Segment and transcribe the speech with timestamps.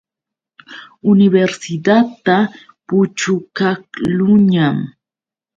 [1.11, 2.37] Universidadta
[2.87, 4.77] puchukaqluuñam.